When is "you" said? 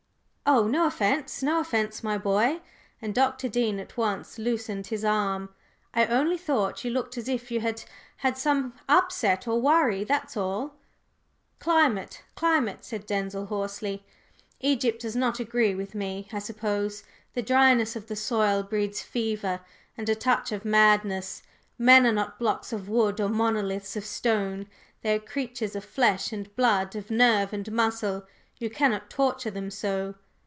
6.83-6.91, 7.51-7.61, 28.57-28.69